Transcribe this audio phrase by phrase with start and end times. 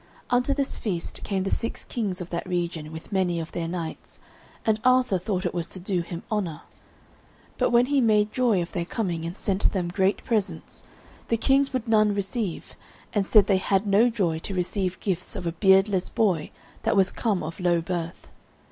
[0.31, 4.19] Unto this feast came the six kings of that region with many of their knights,
[4.65, 6.61] and Arthur thought it was to do him honour.
[7.59, 10.83] But when he made joy of their coming and sent them great presents,
[11.27, 12.75] the kings would none receive,
[13.13, 16.49] and said they had no joy to receive gifts of a beardless boy
[16.81, 18.27] that was come of low birth.